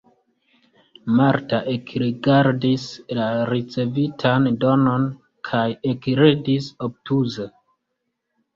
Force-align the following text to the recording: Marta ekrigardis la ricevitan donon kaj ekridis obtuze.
Marta 1.19 1.59
ekrigardis 1.73 2.87
la 3.19 3.27
ricevitan 3.51 4.49
donon 4.65 5.07
kaj 5.51 5.63
ekridis 5.95 6.73
obtuze. 6.91 7.51